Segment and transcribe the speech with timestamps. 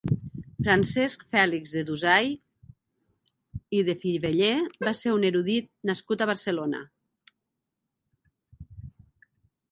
[0.67, 2.29] Francesc Fèlix de Dusai
[3.79, 4.55] i de Fiveller
[4.87, 6.81] va ser un erudit nascut a Barcelona.